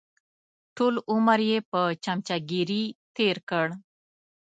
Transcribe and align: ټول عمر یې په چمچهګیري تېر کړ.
ټول 0.75 0.93
عمر 1.11 1.39
یې 1.49 1.57
په 1.71 1.81
چمچهګیري 2.03 2.83
تېر 3.15 3.37
کړ. 3.49 3.67